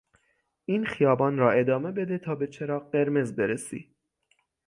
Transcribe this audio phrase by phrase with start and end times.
[0.65, 3.95] این خیابان را ادامه بده تا به چراغ قرمز برسی.